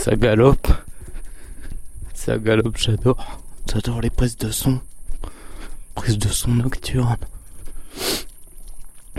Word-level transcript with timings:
Ça 0.00 0.16
galope. 0.16 0.66
Ça 2.14 2.38
galope, 2.38 2.78
j'adore. 2.78 3.42
J'adore 3.70 4.00
les 4.00 4.08
prises 4.08 4.38
de 4.38 4.50
son. 4.50 4.80
Prises 5.94 6.16
de 6.16 6.28
son 6.28 6.52
nocturne. 6.52 7.18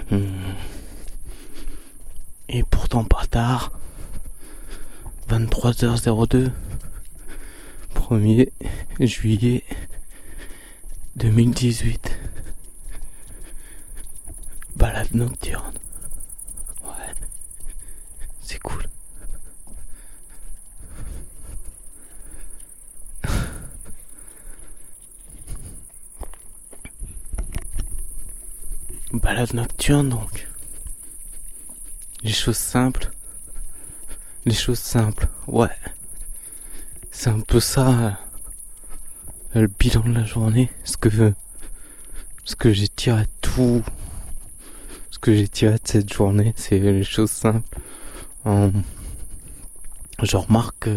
Hmm. 0.09 0.25
Et 2.49 2.63
pourtant 2.63 3.03
pas 3.03 3.27
tard. 3.27 3.71
23h02. 5.29 6.49
1er 7.93 8.51
juillet 9.01 9.63
2018. 11.15 12.11
Balade 14.77 15.13
nocturne. 15.13 15.75
Ouais. 16.83 17.13
C'est 18.41 18.57
cool. 18.57 18.83
Balade 29.41 29.55
nocturne 29.55 30.09
donc. 30.09 30.47
Les 32.21 32.31
choses 32.31 32.57
simples. 32.57 33.09
Les 34.45 34.53
choses 34.53 34.77
simples. 34.77 35.29
Ouais. 35.47 35.75
C'est 37.09 37.31
un 37.31 37.39
peu 37.39 37.59
ça 37.59 38.19
le 39.55 39.65
bilan 39.65 40.01
de 40.01 40.13
la 40.13 40.25
journée. 40.25 40.69
Ce 40.83 40.95
que 40.95 41.33
ce 42.43 42.55
que 42.55 42.71
j'ai 42.71 42.87
tiré 42.87 43.25
tout 43.41 43.83
ce 45.09 45.17
que 45.17 45.33
j'ai 45.33 45.47
tiré 45.47 45.73
de 45.73 45.87
cette 45.87 46.13
journée, 46.13 46.53
c'est 46.55 46.77
les 46.77 47.03
choses 47.03 47.31
simples. 47.31 47.79
je 48.45 50.37
remarque 50.37 50.87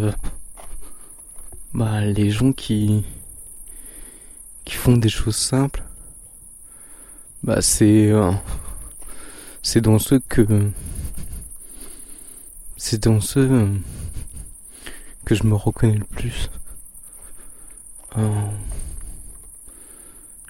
bah, 1.72 2.02
les 2.02 2.30
gens 2.30 2.52
qui 2.52 3.06
qui 4.66 4.74
font 4.74 4.98
des 4.98 5.08
choses 5.08 5.36
simples 5.36 5.83
bah 7.44 7.60
c'est 7.60 8.10
euh, 8.10 8.32
c'est 9.60 9.82
dans 9.82 9.98
ceux 9.98 10.18
que 10.18 10.70
c'est 12.78 13.02
dans 13.04 13.20
ceux 13.20 13.68
que 15.26 15.34
je 15.34 15.44
me 15.44 15.54
reconnais 15.54 15.98
le 15.98 16.06
plus. 16.06 16.50
Euh, 18.16 18.48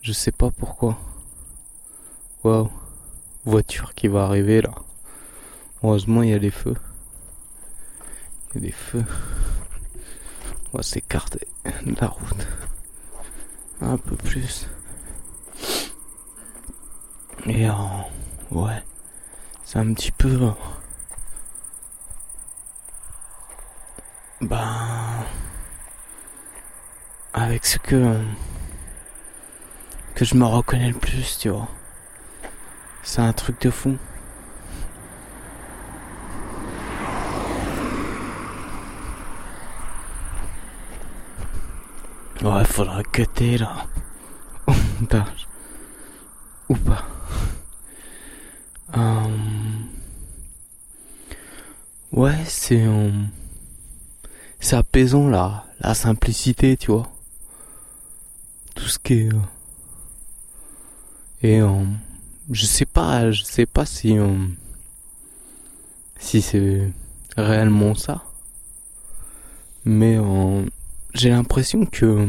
je 0.03 0.13
sais 0.13 0.31
pas 0.31 0.53
pourquoi. 0.53 0.97
Waouh, 2.45 2.71
voiture 3.45 3.95
qui 3.95 4.07
va 4.07 4.27
arriver 4.27 4.63
là. 4.63 4.73
Heureusement 5.83 6.23
il 6.23 6.31
y 6.31 6.35
a 6.35 6.39
des 6.39 6.53
feux. 6.53 6.77
Il 8.55 8.55
y 8.55 8.59
a 8.59 8.67
des 8.69 8.73
feux. 8.73 9.05
On 10.73 10.77
va 10.77 10.85
s'écarter 10.85 11.49
de 11.65 11.97
la 12.01 12.07
route. 12.07 12.47
Un 13.81 13.97
peu 13.97 14.15
plus. 14.15 14.69
Et 17.47 17.69
euh, 17.69 17.73
ouais, 18.51 18.83
c'est 19.65 19.79
un 19.79 19.93
petit 19.93 20.13
peu. 20.13 20.53
Ben. 24.41 25.25
Avec 27.35 27.67
ce 27.67 27.79
que. 27.79 28.21
que 30.15 30.25
je 30.25 30.35
me 30.35 30.45
reconnais 30.45 30.89
le 30.89 30.99
plus, 30.99 31.39
tu 31.39 31.49
vois. 31.51 31.69
C'est 33.03 33.21
un 33.21 33.33
truc 33.33 33.61
de 33.61 33.71
fou. 33.71 33.99
Ouais, 42.43 42.65
faudra 42.65 43.03
cutter 43.03 43.59
là. 43.59 43.87
Ou 46.69 46.75
pas. 46.77 47.14
Ouais, 52.15 52.39
c'est. 52.47 52.87
Um 52.87 53.29
c'est 54.65 54.77
apaisant 54.77 55.29
là, 55.29 55.67
la 55.81 55.93
simplicité, 55.95 56.79
tu 56.79 56.91
vois. 56.91 57.13
Tout 58.75 58.89
ce 58.89 58.99
qui 58.99 59.15
est 59.15 59.33
euh, 59.33 59.39
et 61.43 61.61
euh, 61.61 61.85
je 62.51 62.65
sais 62.65 62.87
pas, 62.87 63.31
je 63.31 63.43
sais 63.43 63.67
pas 63.67 63.85
si 63.85 64.19
euh, 64.19 64.35
si 66.19 66.41
c'est 66.41 66.91
réellement 67.37 67.95
ça. 67.95 68.25
Mais 69.85 70.19
j'ai 71.13 71.29
l'impression 71.29 71.85
que 71.85 72.27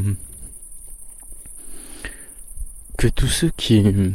que 2.97 3.07
tous 3.07 3.27
ceux 3.27 3.51
qui 3.55 4.13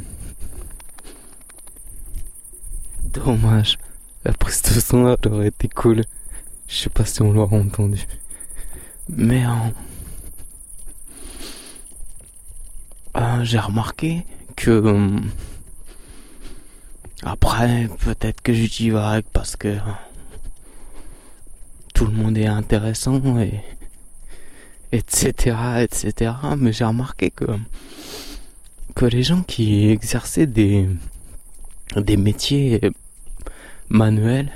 dommage 3.04 3.78
la 4.30 4.34
prise 4.34 4.62
de 4.62 4.78
son 4.78 5.16
aurait 5.26 5.48
été 5.48 5.66
cool. 5.66 6.02
Je 6.68 6.76
sais 6.76 6.88
pas 6.88 7.04
si 7.04 7.20
on 7.20 7.32
l'aura 7.32 7.56
entendu. 7.56 8.06
Mais 9.08 9.44
euh, 9.44 9.50
euh, 13.16 13.42
j'ai 13.42 13.58
remarqué 13.58 14.24
que 14.54 14.70
euh, 14.70 15.18
après 17.24 17.88
peut-être 18.04 18.41
que 18.41 18.52
j'utilise 18.52 18.94
parce 19.32 19.56
que 19.56 19.78
tout 21.92 22.06
le 22.06 22.12
monde 22.12 22.38
est 22.38 22.47
intéressant 22.47 23.20
et 23.41 23.60
etc 24.92 25.56
etc 25.80 26.32
mais 26.56 26.72
j'ai 26.72 26.84
remarqué 26.84 27.30
que 27.30 27.47
que 28.94 29.06
les 29.06 29.22
gens 29.24 29.42
qui 29.42 29.88
exerçaient 29.88 30.47
des 30.47 30.88
des 31.97 32.16
métiers 32.16 32.92
manuels 33.91 34.53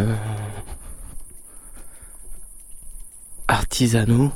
euh, 0.00 0.16
artisanaux 3.46 4.32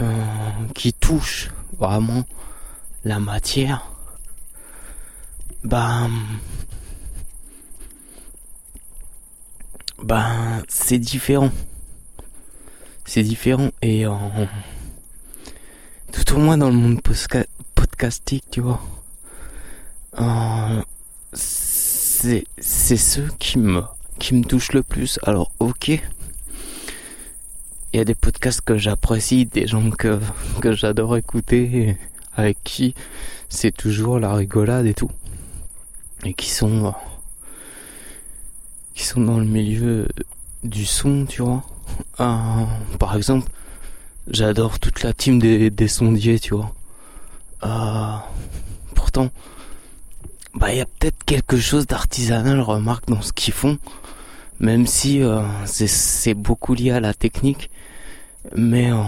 euh, 0.00 0.66
qui 0.74 0.92
touchent 0.92 1.50
vraiment 1.78 2.24
la 3.04 3.20
matière, 3.20 3.86
ben, 5.64 6.10
ben 10.02 10.62
c'est 10.68 10.98
différent. 10.98 11.50
C'est 13.04 13.22
différent 13.22 13.70
et 13.82 14.06
euh, 14.06 14.12
tout 16.12 16.34
au 16.34 16.38
moins 16.38 16.56
dans 16.56 16.68
le 16.68 16.76
monde 16.76 17.00
podcastique, 17.74 18.44
tu 18.50 18.60
vois. 18.60 18.80
Euh, 20.18 20.82
c'est 21.32 22.96
ceux 22.96 23.28
qui 23.38 23.58
me 23.58 23.82
qui 24.18 24.34
me 24.34 24.44
touchent 24.44 24.72
le 24.72 24.82
plus. 24.82 25.18
Alors 25.22 25.50
ok, 25.58 25.88
il 25.88 26.00
y 27.94 27.98
a 27.98 28.04
des 28.04 28.14
podcasts 28.14 28.60
que 28.60 28.76
j'apprécie, 28.78 29.46
des 29.46 29.66
gens 29.66 29.90
que 29.90 30.20
que 30.60 30.72
j'adore 30.72 31.16
écouter, 31.16 31.96
avec 32.34 32.58
qui 32.62 32.94
c'est 33.48 33.72
toujours 33.72 34.18
la 34.18 34.34
rigolade 34.34 34.86
et 34.86 34.94
tout, 34.94 35.10
et 36.24 36.34
qui 36.34 36.50
sont 36.50 36.94
qui 38.94 39.04
sont 39.04 39.20
dans 39.22 39.38
le 39.38 39.44
milieu 39.46 40.08
du 40.64 40.84
son, 40.84 41.26
tu 41.26 41.42
vois. 41.42 41.64
Euh, 42.20 42.64
par 42.98 43.16
exemple, 43.16 43.50
j'adore 44.28 44.78
toute 44.78 45.02
la 45.02 45.12
team 45.12 45.38
des, 45.38 45.70
des 45.70 45.88
sondiers, 45.88 46.38
tu 46.38 46.54
vois. 46.54 46.72
Euh, 47.64 48.16
pourtant, 48.94 49.30
bah 50.54 50.72
il 50.72 50.78
y 50.78 50.80
a 50.80 50.86
peut-être 50.86 51.24
quelque 51.24 51.56
chose 51.56 51.86
d'artisanal, 51.86 52.60
remarque, 52.60 53.06
dans 53.08 53.22
ce 53.22 53.32
qu'ils 53.32 53.54
font, 53.54 53.78
même 54.60 54.86
si 54.86 55.22
euh, 55.22 55.42
c'est 55.66 56.34
beaucoup 56.34 56.74
lié 56.74 56.90
à 56.90 57.00
la 57.00 57.14
technique, 57.14 57.70
mais 58.54 58.92
euh, 58.92 59.02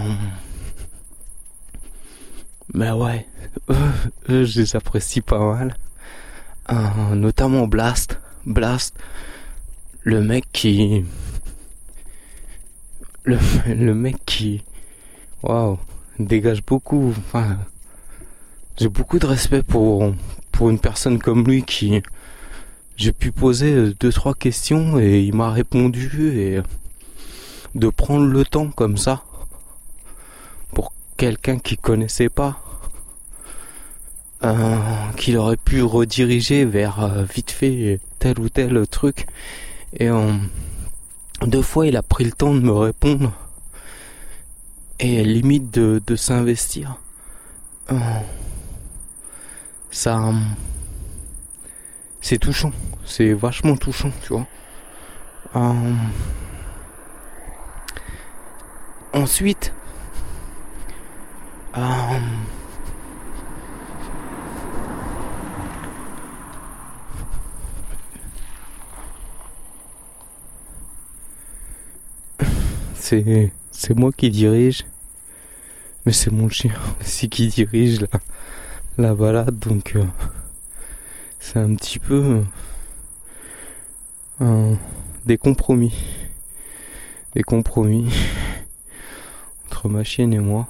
mais 2.73 2.91
ouais, 2.91 3.27
eux, 4.29 4.43
je 4.45 4.61
les 4.61 4.75
apprécie 4.75 5.21
pas 5.21 5.39
mal, 5.39 5.77
euh, 6.71 7.15
notamment 7.15 7.67
Blast, 7.67 8.19
Blast, 8.45 8.97
le 10.03 10.21
mec 10.21 10.45
qui 10.51 11.05
le, 13.23 13.37
le 13.67 13.93
mec 13.93 14.17
qui 14.25 14.63
waouh 15.43 15.79
dégage 16.19 16.63
beaucoup. 16.63 17.13
Enfin 17.17 17.57
j'ai 18.77 18.89
beaucoup 18.89 19.19
de 19.19 19.25
respect 19.25 19.63
pour 19.63 20.13
pour 20.55 20.69
une 20.69 20.79
personne 20.79 21.19
comme 21.19 21.43
lui 21.45 21.63
qui 21.63 22.01
j'ai 22.95 23.11
pu 23.11 23.31
poser 23.31 23.93
deux 23.99 24.11
trois 24.11 24.33
questions 24.33 24.97
et 24.97 25.19
il 25.19 25.35
m'a 25.35 25.51
répondu 25.51 26.31
et 26.39 26.61
de 27.75 27.89
prendre 27.89 28.25
le 28.25 28.45
temps 28.45 28.69
comme 28.69 28.97
ça 28.97 29.23
pour 30.73 30.93
quelqu'un 31.17 31.59
qui 31.59 31.77
connaissait 31.77 32.29
pas 32.29 32.57
euh, 34.43 34.77
qu'il 35.17 35.37
aurait 35.37 35.57
pu 35.57 35.81
rediriger 35.81 36.63
vers 36.63 37.03
euh, 37.03 37.23
vite 37.23 37.51
fait 37.51 37.99
tel 38.19 38.39
ou 38.39 38.47
tel 38.47 38.85
truc 38.87 39.27
Et 39.97 40.09
en 40.09 40.39
deux 41.45 41.61
fois, 41.61 41.87
il 41.87 41.97
a 41.97 42.03
pris 42.03 42.23
le 42.23 42.31
temps 42.31 42.53
de 42.53 42.59
me 42.59 42.71
répondre 42.71 43.33
et 44.99 45.23
limite 45.23 45.71
de, 45.73 46.01
de 46.05 46.15
s'investir. 46.15 46.97
Ça, 49.95 50.33
c'est 52.19 52.37
touchant, 52.37 52.73
c'est 53.05 53.31
vachement 53.31 53.77
touchant, 53.77 54.11
tu 54.23 54.33
vois. 54.33 54.45
ensuite, 59.13 59.71
c'est 72.95 73.53
c'est 73.71 73.95
moi 73.95 74.11
qui 74.11 74.29
dirige. 74.29 74.85
Mais 76.05 76.11
c'est 76.11 76.31
mon 76.31 76.49
chien 76.49 76.71
aussi 77.01 77.29
qui 77.29 77.47
dirige 77.47 78.01
la, 78.01 78.07
la 78.97 79.13
balade 79.13 79.59
donc 79.59 79.93
euh, 79.95 80.05
c'est 81.39 81.59
un 81.59 81.75
petit 81.75 81.99
peu 81.99 82.43
euh, 84.41 84.75
des 85.25 85.37
compromis. 85.37 85.93
Des 87.33 87.43
compromis 87.43 88.13
entre 89.65 89.89
ma 89.89 90.03
chienne 90.03 90.33
et 90.33 90.39
moi. 90.39 90.67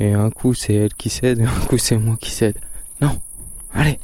Et 0.00 0.12
un 0.12 0.30
coup 0.30 0.54
c'est 0.54 0.74
elle 0.74 0.94
qui 0.94 1.10
cède 1.10 1.38
et 1.40 1.44
un 1.44 1.60
coup 1.66 1.78
c'est 1.78 1.96
moi 1.96 2.16
qui 2.20 2.30
cède. 2.30 2.58
Non 3.00 3.20
allez. 3.72 4.00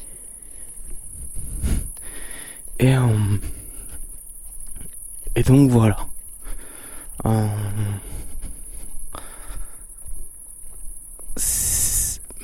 Et 2.79 2.95
euh, 2.95 3.39
donc 5.47 5.71
voilà 5.71 5.97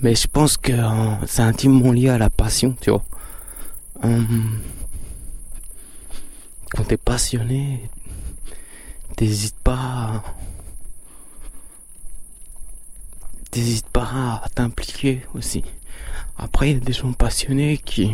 mais 0.02 0.14
je 0.16 0.26
pense 0.26 0.56
que 0.56 0.72
euh, 0.72 1.26
c'est 1.26 1.42
intimement 1.42 1.92
lié 1.92 2.08
à 2.08 2.18
la 2.18 2.28
passion, 2.28 2.76
tu 2.80 2.90
vois. 2.90 3.04
Euh, 4.04 4.22
quand 6.70 6.84
t'es 6.84 6.96
passionné, 6.96 7.88
t'hésites 9.16 9.58
pas, 9.62 10.24
pas 13.92 14.40
à 14.42 14.48
t'impliquer 14.52 15.22
aussi. 15.34 15.62
Après, 16.36 16.70
il 16.70 16.74
y 16.74 16.76
a 16.76 16.84
des 16.84 16.92
gens 16.92 17.12
passionnés 17.12 17.78
qui, 17.78 18.10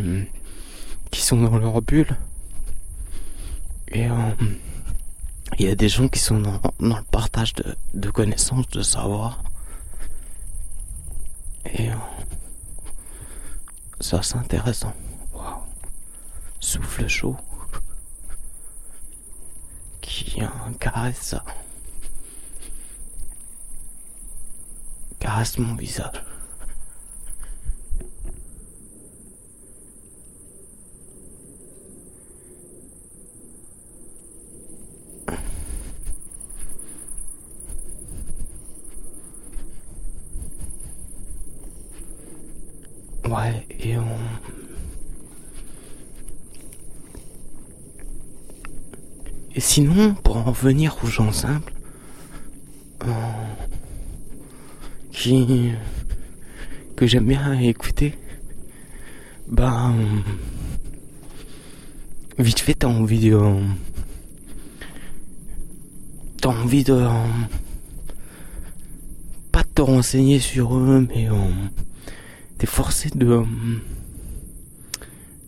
qui 1.10 1.22
sont 1.22 1.40
dans 1.40 1.56
leur 1.56 1.80
bulle. 1.80 2.16
Et 3.92 4.08
il 5.58 5.66
y 5.66 5.70
a 5.70 5.74
des 5.74 5.88
gens 5.88 6.08
qui 6.08 6.18
sont 6.18 6.40
dans, 6.40 6.60
le 6.80 7.02
partage 7.10 7.54
de, 7.54 7.74
de, 7.94 8.10
connaissances, 8.10 8.68
de 8.68 8.82
savoir. 8.82 9.42
Euh, 11.74 11.94
ça 14.00 14.22
c'est 14.22 14.36
intéressant. 14.36 14.92
Souffle 16.60 17.08
chaud 17.08 17.36
qui 20.00 20.40
caresse 20.80 21.18
ça. 21.18 21.44
Caresse 25.18 25.58
mon 25.58 25.74
visage. 25.74 26.22
Ouais, 43.28 43.66
et 43.80 43.98
on... 43.98 44.06
Et 49.54 49.60
sinon, 49.60 50.14
pour 50.14 50.36
en 50.36 50.52
venir 50.52 50.96
aux 51.02 51.08
gens 51.08 51.32
simples, 51.32 51.72
qui 55.12 55.72
que 56.96 57.06
j'aime 57.06 57.26
bien 57.26 57.52
écouter, 57.60 58.14
ben 59.48 59.94
vite 62.38 62.60
fait 62.60 62.74
t'as 62.74 62.86
envie 62.86 63.20
de 63.28 63.38
t'as 66.40 66.48
envie 66.48 66.84
de 66.84 67.06
pas 69.52 69.62
de 69.62 69.68
te 69.74 69.82
renseigner 69.82 70.38
sur 70.38 70.76
eux, 70.76 71.06
mais 71.08 71.28
t'es 72.58 72.66
forcé 72.66 73.10
de 73.14 73.44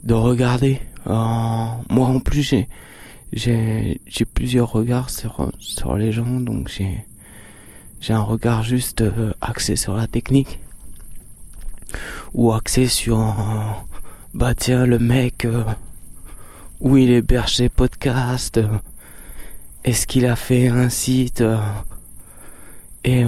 de 0.05 0.15
regarder. 0.15 0.81
Euh, 1.07 1.13
moi 1.89 2.07
en 2.07 2.21
plus 2.21 2.43
j'ai 2.43 2.69
j'ai 3.33 4.01
j'ai 4.07 4.25
plusieurs 4.25 4.71
regards 4.71 5.11
sur 5.11 5.51
sur 5.59 5.97
les 5.97 6.13
gens 6.13 6.41
donc 6.41 6.69
j'ai 6.69 7.05
j'ai 8.01 8.13
un 8.13 8.23
regard 8.23 8.63
juste 8.63 9.01
euh, 9.01 9.33
axé 9.41 9.77
sur 9.77 9.97
la 9.97 10.07
technique 10.07 10.61
ou 12.35 12.53
axé 12.53 12.87
sur 12.87 13.19
euh, 13.19 13.33
bah 14.35 14.55
tiens 14.55 14.85
le 14.87 14.99
mec 14.99 15.47
où 16.81 16.97
il 16.97 17.11
héberge 17.11 17.57
ses 17.57 17.69
podcasts 17.69 18.61
est-ce 19.85 20.07
qu'il 20.07 20.27
a 20.27 20.37
fait 20.37 20.69
un 20.69 20.91
site 20.91 21.43
et 23.05 23.25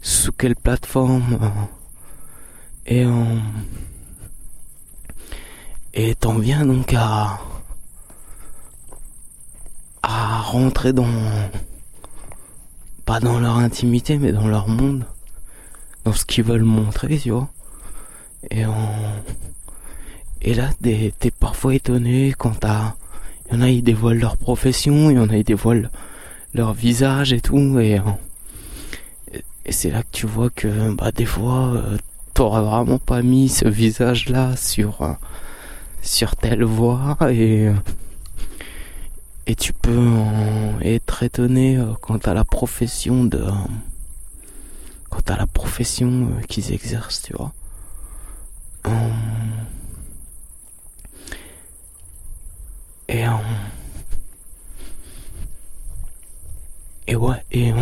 sous 0.00 0.32
quelle 0.32 0.56
plateforme 0.56 1.38
et 2.86 3.06
on... 3.06 3.40
Et 5.94 6.14
t'en 6.14 6.38
viens 6.38 6.66
donc 6.66 6.92
à... 6.94 7.40
à 10.02 10.40
rentrer 10.40 10.92
dans... 10.92 11.06
pas 13.04 13.20
dans 13.20 13.40
leur 13.40 13.56
intimité, 13.56 14.18
mais 14.18 14.32
dans 14.32 14.48
leur 14.48 14.68
monde. 14.68 15.06
Dans 16.04 16.12
ce 16.12 16.24
qu'ils 16.24 16.44
veulent 16.44 16.62
montrer, 16.62 17.18
tu 17.18 17.30
vois. 17.30 17.48
Et 18.50 18.66
on... 18.66 18.88
Et 20.42 20.54
là, 20.54 20.70
t'es 20.82 21.30
parfois 21.30 21.74
étonné 21.74 22.34
quand 22.36 22.60
t'as... 22.60 22.94
Il 23.50 23.54
y 23.54 23.58
en 23.58 23.62
a, 23.62 23.68
ils 23.68 23.82
dévoilent 23.82 24.18
leur 24.18 24.36
profession, 24.36 25.10
il 25.10 25.16
y 25.16 25.18
en 25.18 25.28
a, 25.28 25.36
ils 25.36 25.44
dévoilent 25.44 25.90
leur 26.54 26.72
visage 26.72 27.32
et 27.32 27.40
tout, 27.40 27.78
et... 27.78 28.00
Et 29.68 29.72
c'est 29.72 29.90
là 29.90 30.04
que 30.04 30.10
tu 30.12 30.26
vois 30.28 30.48
que, 30.48 30.94
bah, 30.94 31.10
des 31.10 31.24
fois, 31.24 31.72
euh, 31.74 31.98
t'aurais 32.36 32.60
vraiment 32.60 32.98
pas 32.98 33.22
mis 33.22 33.48
ce 33.48 33.66
visage 33.66 34.28
là 34.28 34.54
sur 34.56 35.00
euh, 35.00 35.14
sur 36.02 36.36
telle 36.36 36.64
voix 36.64 37.16
et 37.30 37.70
et 39.46 39.54
tu 39.54 39.72
peux 39.72 40.12
être 40.82 41.22
étonné 41.22 41.78
euh, 41.78 41.94
quant 42.02 42.18
à 42.18 42.34
la 42.34 42.44
profession 42.44 43.24
de 43.24 43.42
quant 45.08 45.22
à 45.28 45.36
la 45.38 45.46
profession 45.46 46.28
euh, 46.28 46.42
qu'ils 46.42 46.72
exercent 46.74 47.22
tu 47.22 47.32
vois. 47.32 47.54
Et 53.08 53.24
et 57.06 57.16
ouais 57.16 57.42
et 57.50 57.72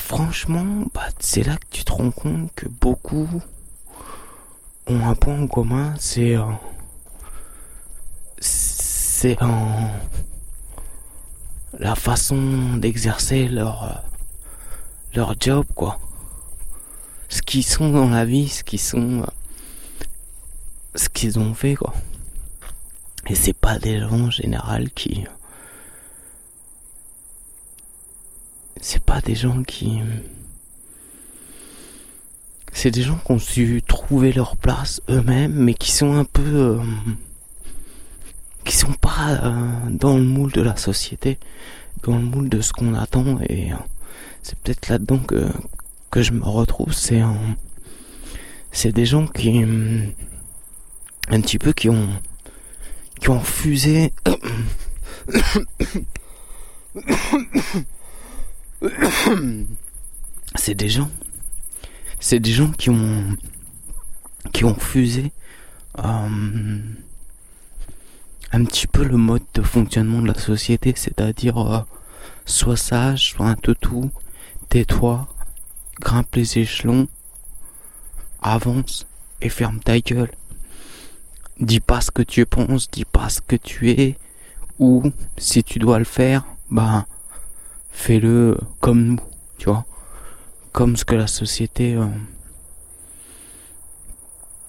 franchement, 0.00 0.86
bah, 0.94 1.08
c'est 1.20 1.42
là 1.44 1.56
que 1.56 1.66
tu 1.70 1.84
te 1.84 1.92
rends 1.92 2.10
compte 2.10 2.50
que 2.54 2.66
beaucoup 2.68 3.28
ont 4.86 5.06
un 5.06 5.14
point 5.14 5.40
en 5.40 5.46
commun, 5.46 5.94
c'est 5.98 6.36
euh, 6.36 6.44
c'est 8.40 9.36
la 11.78 11.94
façon 11.94 12.76
d'exercer 12.76 13.48
leur 13.48 13.84
euh, 13.84 13.94
leur 15.14 15.34
job 15.38 15.66
quoi. 15.74 16.00
Ce 17.28 17.42
qu'ils 17.42 17.64
sont 17.64 17.90
dans 17.90 18.08
la 18.08 18.24
vie, 18.24 18.48
ce 18.48 18.64
qu'ils 18.64 18.80
sont 18.80 19.22
euh, 19.22 19.26
ce 20.94 21.08
qu'ils 21.08 21.38
ont 21.38 21.54
fait 21.54 21.74
quoi. 21.74 21.94
Et 23.28 23.34
c'est 23.34 23.52
pas 23.52 23.78
des 23.78 24.00
gens 24.00 24.26
en 24.26 24.30
général 24.30 24.90
qui 24.90 25.24
c'est 28.80 29.02
pas 29.02 29.20
des 29.20 29.34
gens 29.34 29.62
qui 29.62 30.00
c'est 32.72 32.90
des 32.90 33.02
gens 33.02 33.18
qui 33.24 33.32
ont 33.32 33.38
su 33.38 33.82
trouver 33.86 34.32
leur 34.32 34.56
place 34.56 35.02
eux-mêmes 35.08 35.52
mais 35.52 35.74
qui 35.74 35.92
sont 35.92 36.14
un 36.14 36.24
peu 36.24 36.42
euh, 36.42 36.80
qui 38.64 38.76
sont 38.76 38.92
pas 38.92 39.32
euh, 39.42 39.68
dans 39.90 40.16
le 40.16 40.24
moule 40.24 40.52
de 40.52 40.62
la 40.62 40.76
société 40.76 41.38
dans 42.04 42.16
le 42.16 42.24
moule 42.24 42.48
de 42.48 42.60
ce 42.60 42.72
qu'on 42.72 42.94
attend 42.94 43.38
et 43.48 43.72
euh, 43.72 43.76
c'est 44.42 44.58
peut-être 44.58 44.88
là-dedans 44.88 45.18
que 45.18 45.48
que 46.10 46.22
je 46.22 46.32
me 46.32 46.44
retrouve 46.44 46.92
c'est 46.92 47.22
c'est 48.72 48.92
des 48.92 49.06
gens 49.06 49.26
qui 49.26 49.62
un 51.28 51.40
petit 51.40 51.58
peu 51.58 51.72
qui 51.72 51.90
ont 51.90 52.08
qui 53.20 53.28
ont 53.28 53.40
fusé 53.40 54.12
c'est 60.54 60.74
des 60.74 60.88
gens. 60.88 61.10
C'est 62.18 62.40
des 62.40 62.52
gens 62.52 62.70
qui 62.70 62.90
ont 62.90 63.36
qui 64.52 64.64
ont 64.64 64.74
fusé 64.74 65.32
euh, 65.98 66.78
un 68.52 68.64
petit 68.64 68.86
peu 68.86 69.04
le 69.04 69.16
mode 69.16 69.42
de 69.54 69.62
fonctionnement 69.62 70.22
de 70.22 70.26
la 70.28 70.38
société 70.38 70.92
c'est-à-dire 70.96 71.58
euh, 71.58 71.80
sois 72.46 72.76
sage 72.76 73.32
sois 73.32 73.46
un 73.46 73.54
toutou 73.54 74.10
tais-toi 74.70 75.28
grimpe 76.00 76.34
les 76.34 76.58
échelons 76.58 77.06
avance 78.42 79.06
et 79.40 79.48
ferme 79.48 79.80
ta 79.80 79.98
gueule. 79.98 80.30
Dis 81.58 81.80
pas 81.80 82.00
ce 82.00 82.10
que 82.10 82.22
tu 82.22 82.46
penses, 82.46 82.90
dis 82.90 83.04
pas 83.04 83.28
ce 83.28 83.40
que 83.40 83.56
tu 83.56 83.90
es, 83.90 84.16
ou 84.78 85.02
si 85.36 85.62
tu 85.62 85.78
dois 85.78 85.98
le 85.98 86.04
faire, 86.04 86.44
bah 86.70 87.06
fais-le 87.92 88.56
comme 88.80 89.02
nous, 89.02 89.20
tu 89.58 89.66
vois, 89.66 89.84
comme 90.72 90.96
ce 90.96 91.04
que 91.04 91.14
la 91.14 91.26
société 91.26 91.94
euh, 91.94 92.06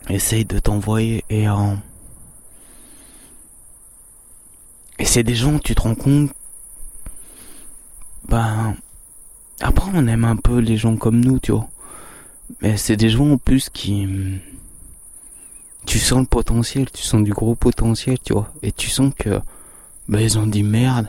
essaye 0.09 0.45
de 0.45 0.59
t'envoyer 0.59 1.23
et 1.29 1.47
euh, 1.47 1.75
et 4.99 5.05
c'est 5.05 5.23
des 5.23 5.35
gens, 5.35 5.57
tu 5.59 5.73
te 5.73 5.81
rends 5.81 5.95
compte, 5.95 6.31
ben 8.27 8.75
après 9.59 9.91
on 9.93 10.07
aime 10.07 10.25
un 10.25 10.35
peu 10.35 10.59
les 10.59 10.77
gens 10.77 10.95
comme 10.95 11.19
nous, 11.19 11.39
tu 11.39 11.51
vois, 11.51 11.67
mais 12.61 12.77
c'est 12.77 12.97
des 12.97 13.09
gens 13.09 13.31
en 13.31 13.37
plus 13.37 13.69
qui 13.69 14.07
tu 15.85 15.99
sens 15.99 16.19
le 16.19 16.25
potentiel, 16.25 16.89
tu 16.91 17.03
sens 17.03 17.23
du 17.23 17.31
gros 17.31 17.55
potentiel, 17.55 18.17
tu 18.23 18.33
vois. 18.33 18.53
Et 18.61 18.71
tu 18.71 18.89
sens 18.89 19.11
que, 19.17 19.41
bah, 20.07 20.21
ils 20.21 20.37
ont 20.37 20.47
dit 20.47 20.63
merde. 20.63 21.07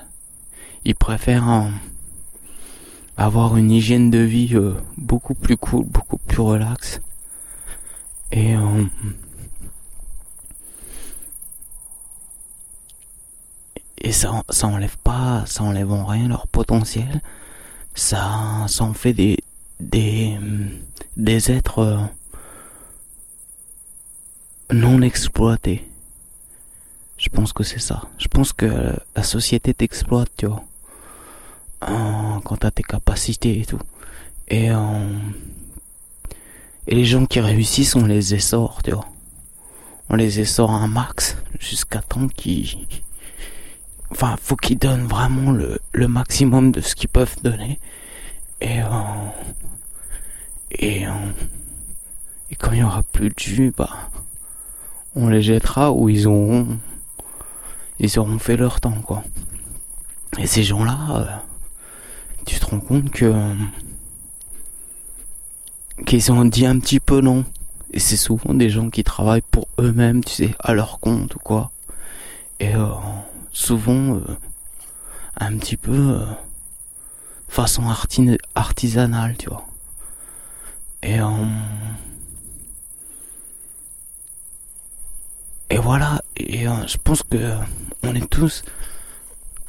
Ils 0.84 0.94
préfèrent 0.94 1.68
avoir 3.16 3.56
une 3.56 3.70
hygiène 3.70 4.10
de 4.10 4.18
vie 4.18 4.54
euh, 4.54 4.74
beaucoup 4.96 5.34
plus 5.34 5.56
cool, 5.56 5.84
beaucoup 5.86 6.18
plus 6.18 6.40
relax. 6.40 7.00
Et, 8.32 8.56
euh, 8.56 8.84
et 13.98 14.12
ça, 14.12 14.42
ça 14.48 14.66
enlève 14.66 14.96
pas, 14.98 15.44
ça 15.46 15.62
enlève 15.62 15.92
en 15.92 16.04
rien 16.06 16.28
leur 16.28 16.46
potentiel. 16.46 17.20
Ça, 17.94 18.64
ça 18.68 18.84
en 18.84 18.94
fait 18.94 19.12
des, 19.12 19.38
des, 19.80 20.38
des 21.16 21.50
êtres, 21.50 21.78
euh, 21.80 21.98
non 24.72 25.02
exploité. 25.02 25.86
Je 27.18 27.28
pense 27.28 27.52
que 27.52 27.62
c'est 27.62 27.78
ça. 27.78 28.02
Je 28.18 28.26
pense 28.28 28.52
que 28.52 28.96
la 29.14 29.22
société 29.22 29.74
t'exploite, 29.74 30.30
tu 30.36 30.46
vois. 30.46 30.64
Quand 32.44 32.56
t'as 32.58 32.70
tes 32.70 32.82
capacités 32.82 33.60
et 33.60 33.64
tout. 33.64 33.80
Et, 34.48 34.68
et 36.86 36.94
les 36.94 37.04
gens 37.04 37.26
qui 37.26 37.40
réussissent, 37.40 37.96
on 37.96 38.06
les 38.06 38.34
essore, 38.34 38.82
tu 38.82 38.92
vois. 38.92 39.06
On 40.08 40.16
les 40.16 40.40
essore 40.40 40.70
un 40.70 40.88
max 40.88 41.36
jusqu'à 41.58 42.00
temps 42.00 42.28
qu'ils... 42.28 42.86
Enfin, 44.10 44.36
faut 44.40 44.56
qu'ils 44.56 44.78
donnent 44.78 45.06
vraiment 45.06 45.52
le, 45.52 45.78
le 45.92 46.08
maximum 46.08 46.70
de 46.70 46.80
ce 46.80 46.94
qu'ils 46.94 47.08
peuvent 47.08 47.36
donner. 47.42 47.80
Et... 48.60 48.80
et... 50.70 51.06
et 52.50 52.56
quand 52.56 52.72
il 52.72 52.80
y 52.80 52.82
aura 52.82 53.02
plus 53.02 53.30
de 53.30 53.38
jus, 53.38 53.72
bah 53.76 54.10
on 55.14 55.28
les 55.28 55.42
jettera 55.42 55.92
ou 55.92 56.08
ils 56.08 56.26
auront 56.26 56.78
ils 57.98 58.18
auront 58.18 58.38
fait 58.38 58.56
leur 58.56 58.80
temps 58.80 59.00
quoi. 59.02 59.22
Et 60.38 60.46
ces 60.46 60.62
gens-là, 60.62 60.98
euh, 61.10 61.26
tu 62.46 62.58
te 62.58 62.66
rends 62.66 62.80
compte 62.80 63.10
que 63.10 63.24
euh, 63.26 63.54
qu'ils 66.06 66.32
ont 66.32 66.44
dit 66.44 66.66
un 66.66 66.78
petit 66.78 67.00
peu 67.00 67.20
non. 67.20 67.44
Et 67.92 67.98
c'est 67.98 68.16
souvent 68.16 68.54
des 68.54 68.70
gens 68.70 68.88
qui 68.90 69.04
travaillent 69.04 69.42
pour 69.50 69.68
eux-mêmes, 69.78 70.24
tu 70.24 70.32
sais, 70.32 70.54
à 70.58 70.72
leur 70.72 70.98
compte 70.98 71.34
ou 71.34 71.38
quoi. 71.38 71.70
Et 72.60 72.74
euh, 72.74 72.88
souvent 73.52 74.20
un 75.36 75.56
petit 75.58 75.76
peu 75.76 76.18
façon 77.48 77.84
artisanale, 78.54 79.36
tu 79.36 79.48
vois. 79.48 79.66
Et 81.02 81.18
Et 85.72 85.78
voilà, 85.78 86.20
et 86.36 86.68
euh, 86.68 86.86
je 86.86 86.98
pense 87.02 87.22
que 87.22 87.38
euh, 87.38 87.56
on 88.02 88.14
est 88.14 88.28
tous 88.28 88.62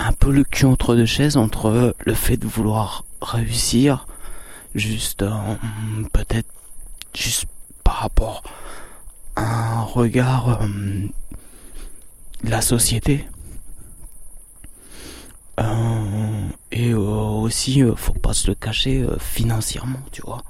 un 0.04 0.14
peu 0.14 0.32
le 0.32 0.44
cul 0.44 0.66
entre 0.66 0.96
deux 0.96 1.06
chaises 1.06 1.38
entre 1.38 1.68
euh, 1.68 1.94
le 2.06 2.14
fait 2.14 2.38
de 2.38 2.48
vouloir 2.48 3.06
réussir, 3.22 4.06
juste 4.76 5.24
peut-être 6.12 6.50
juste 7.16 7.46
par 7.84 7.96
rapport 7.96 8.44
à 9.36 9.80
un 9.80 9.82
regard 9.82 10.60
de 12.44 12.50
la 12.50 12.62
société. 12.62 13.28
et 16.72 16.94
aussi, 16.94 17.84
faut 17.96 18.14
pas 18.14 18.34
se 18.34 18.48
le 18.48 18.56
cacher, 18.56 19.06
financièrement, 19.20 20.00
tu 20.12 20.22
vois. 20.24 20.42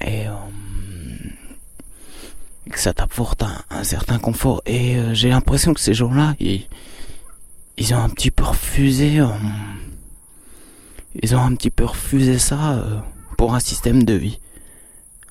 Et 0.00 0.26
que 2.70 2.78
ça 2.80 2.92
t'apporte 2.92 3.42
un, 3.70 3.84
certain 3.84 4.18
confort. 4.18 4.62
Et 4.66 4.96
euh, 4.96 5.14
j'ai 5.14 5.28
l'impression 5.28 5.74
que 5.74 5.80
ces 5.80 5.94
gens-là, 5.94 6.34
ils, 6.40 6.66
ils 7.76 7.94
ont 7.94 7.98
un 7.98 8.08
petit 8.08 8.30
peu 8.30 8.44
refusé, 8.44 9.20
euh, 9.20 9.28
ils 11.22 11.34
ont 11.34 11.40
un 11.40 11.54
petit 11.54 11.70
peu 11.70 11.84
refusé 11.84 12.38
ça 12.38 12.74
euh, 12.74 13.00
pour 13.36 13.54
un 13.54 13.60
système 13.60 14.02
de 14.04 14.14
vie. 14.14 14.40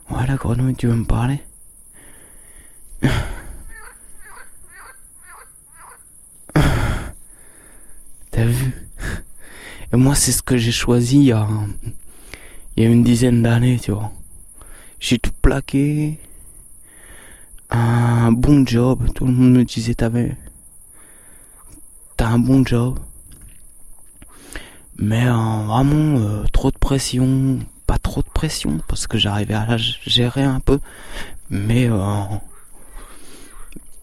Voilà, 0.10 0.36
grenouille, 0.36 0.76
tu 0.76 0.88
veux 0.88 0.96
me 0.96 1.06
parler? 1.06 1.42
T'as 8.32 8.46
vu? 8.46 8.74
Et 9.94 9.96
moi, 9.96 10.16
c'est 10.16 10.32
ce 10.32 10.42
que 10.42 10.58
j'ai 10.58 10.72
choisi 10.72 11.18
il 11.18 11.26
y 11.26 11.32
a, 11.32 11.48
il 12.76 12.84
y 12.84 12.88
a 12.88 12.90
une 12.90 13.04
dizaine 13.04 13.44
d'années, 13.44 13.80
tu 13.80 13.92
vois. 13.92 14.12
J'ai 15.00 15.20
tout 15.20 15.32
plaqué 15.42 16.20
un 17.70 18.32
bon 18.32 18.66
job. 18.66 19.12
Tout 19.14 19.26
le 19.26 19.34
monde 19.34 19.54
me 19.54 19.64
disait 19.64 19.94
t'avais 19.96 20.36
un 22.28 22.40
bon 22.40 22.66
job. 22.66 23.00
Mais 24.98 25.26
euh, 25.28 25.34
vraiment 25.66 26.20
euh, 26.20 26.44
trop 26.52 26.72
de 26.72 26.78
pression, 26.78 27.60
pas 27.88 27.98
trop 27.98 28.22
de 28.22 28.30
pression 28.30 28.80
parce 28.88 29.08
que 29.08 29.18
j'arrivais 29.18 29.56
à 29.56 29.66
la 29.66 29.78
gérer 29.78 30.44
un 30.44 30.60
peu, 30.60 30.80
mais 31.50 31.90
euh, 31.90 31.98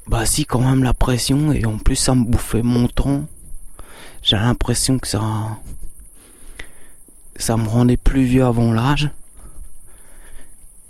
bah 0.09 0.27
si 0.27 0.45
quand 0.45 0.61
même 0.61 0.83
la 0.83 0.93
pression 0.93 1.53
et 1.53 1.65
en 1.65 1.79
plus 1.79 1.97
ça 1.97 2.15
me 2.15 2.25
bouffait 2.25 2.63
mon 2.63 2.89
temps. 2.89 3.27
J'ai 4.23 4.37
l'impression 4.37 4.99
que 4.99 5.09
ça 5.09 5.23
ça 7.37 7.57
me 7.57 7.67
rendait 7.69 7.97
plus 7.97 8.25
vieux 8.25 8.45
avant 8.45 8.73
l'âge 8.73 9.11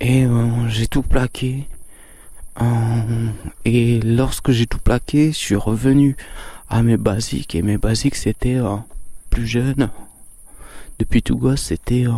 et 0.01 0.27
j'ai 0.69 0.89
tout 0.89 1.03
plaqué. 1.03 1.69
Et 3.65 4.01
lorsque 4.01 4.51
j'ai 4.51 4.67
tout 4.67 4.79
plaqué, 4.79 5.29
je 5.33 5.37
suis 5.37 5.55
revenu 5.55 6.17
à 6.71 6.83
mes 6.83 6.97
basiques. 6.97 7.55
Et 7.55 7.63
mes 7.63 7.77
basiques, 7.77 8.15
c'était 8.17 8.57
euh, 8.57 8.77
plus 9.29 9.47
jeune. 9.47 9.91
Depuis 10.99 11.23
tout 11.23 11.37
gosse, 11.37 11.63
c'était... 11.63 12.07
Euh, 12.07 12.13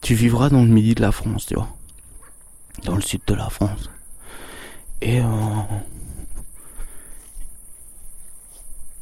tu 0.00 0.14
vivras 0.14 0.48
dans 0.48 0.62
le 0.62 0.68
midi 0.68 0.94
de 0.94 1.02
la 1.02 1.12
France, 1.12 1.46
tu 1.46 1.54
vois. 1.54 1.68
Dans 2.84 2.94
le 2.94 3.02
sud 3.02 3.20
de 3.26 3.34
la 3.34 3.50
France. 3.50 3.90
Et... 5.02 5.20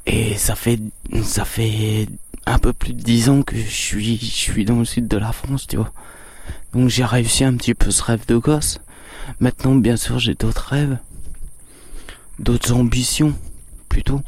et 0.06 0.34
ça 0.36 0.56
fait... 0.56 0.80
Ça 1.22 1.44
fait 1.44 2.08
un 2.46 2.58
peu 2.58 2.72
plus 2.72 2.92
de 2.94 3.02
dix 3.02 3.28
ans 3.28 3.42
que 3.42 3.56
je 3.56 3.68
suis, 3.68 4.16
je 4.16 4.24
suis 4.24 4.64
dans 4.64 4.78
le 4.78 4.84
sud 4.84 5.08
de 5.08 5.16
la 5.16 5.32
France, 5.32 5.66
tu 5.66 5.76
vois. 5.76 5.92
Donc 6.72 6.88
j'ai 6.88 7.04
réussi 7.04 7.44
un 7.44 7.56
petit 7.56 7.74
peu 7.74 7.90
ce 7.90 8.02
rêve 8.02 8.24
de 8.26 8.36
gosse. 8.36 8.78
Maintenant, 9.40 9.74
bien 9.74 9.96
sûr, 9.96 10.18
j'ai 10.20 10.34
d'autres 10.34 10.68
rêves, 10.68 10.98
d'autres 12.38 12.72
ambitions, 12.72 13.34
plutôt. 13.88 14.20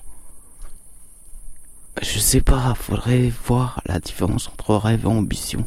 Je 2.01 2.19
sais 2.19 2.41
pas, 2.41 2.75
faudrait 2.75 3.33
voir 3.47 3.83
la 3.87 3.99
différence 3.99 4.49
entre 4.49 4.77
rêve 4.77 5.05
et 5.05 5.09
ambition. 5.09 5.67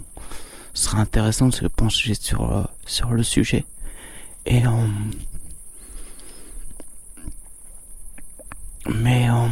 Ce 0.74 0.86
serait 0.86 1.00
intéressant 1.02 1.48
de 1.50 1.54
se 1.54 1.66
pencher 1.68 2.14
sur, 2.14 2.52
euh, 2.52 2.64
sur 2.86 3.12
le 3.12 3.24
sujet. 3.24 3.66
Et 4.46 4.66
euh, 4.66 4.88
mais 8.90 9.30
euh, 9.30 9.48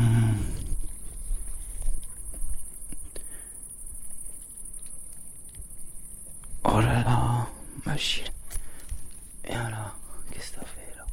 oh 6.63 6.79
là 6.79 7.03
là 7.03 7.47
machine. 7.85 8.23
Et 9.45 9.53
alors, 9.53 9.95
qu'est-ce 10.31 10.51
que 10.51 10.55
t'as 10.59 10.65
fait 10.65 10.95
là 10.97 11.05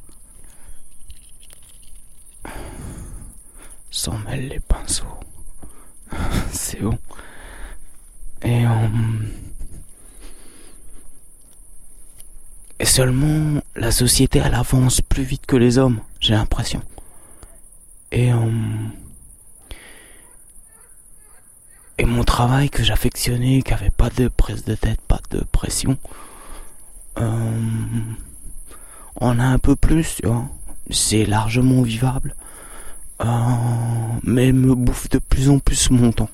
S'en 3.97 4.19
mêle 4.19 4.49
les 4.49 4.59
pinceaux. 4.59 5.05
C'est 6.51 6.79
bon. 6.83 6.99
Et 8.43 8.63
Et 12.79 12.85
seulement 12.85 13.59
la 13.75 13.91
société 13.91 14.37
elle 14.37 14.53
avance 14.53 15.01
plus 15.01 15.23
vite 15.23 15.47
que 15.47 15.55
les 15.55 15.79
hommes, 15.79 15.99
j'ai 16.19 16.35
l'impression. 16.35 16.83
Et 18.11 18.29
et 21.97 22.05
mon 22.05 22.23
travail 22.23 22.69
que 22.69 22.83
j'affectionnais, 22.83 23.63
qui 23.63 23.73
avait 23.73 23.89
pas 23.89 24.11
de 24.11 24.27
prise 24.27 24.63
de 24.63 24.75
tête, 24.75 25.01
pas 25.07 25.21
de 25.31 25.43
pression, 25.51 25.97
euh, 27.17 27.51
on 29.19 29.39
a 29.39 29.45
un 29.45 29.57
peu 29.57 29.75
plus, 29.75 30.17
tu 30.17 30.27
vois. 30.27 30.45
C'est 30.91 31.25
largement 31.25 31.81
vivable, 31.81 32.35
euh, 33.21 33.25
mais 34.23 34.51
me 34.51 34.75
bouffe 34.75 35.09
de 35.09 35.19
plus 35.19 35.49
en 35.49 35.59
plus 35.59 35.89
mon 35.89 36.11
temps. 36.11 36.29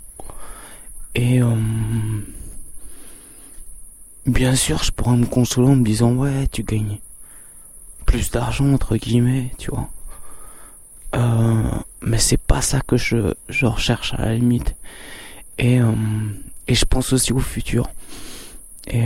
Et 1.16 1.42
euh, 1.42 1.56
bien 4.26 4.56
sûr, 4.56 4.84
je 4.84 4.92
pourrais 4.92 5.18
me 5.18 5.26
consoler 5.26 5.70
en 5.70 5.76
me 5.76 5.86
disant 5.86 6.14
ouais, 6.14 6.48
tu 6.52 6.64
gagnes 6.64 7.00
plus 8.06 8.32
d'argent 8.32 8.74
entre 8.74 8.98
guillemets, 8.98 9.52
tu 9.58 9.72
vois. 9.72 9.90
Euh, 11.16 11.64
mais 12.02 12.18
c'est 12.18 12.38
pas 12.38 12.62
ça 12.62 12.82
que 12.82 12.98
je, 12.98 13.34
je 13.50 13.66
recherche 13.66 14.14
à 14.16 14.26
la 14.26 14.36
limite. 14.36 14.76
Et, 15.60 15.80
et 16.68 16.74
je 16.74 16.86
pense 16.86 17.14
aussi 17.14 17.32
au 17.32 17.40
futur. 17.40 17.88
Et, 18.88 19.04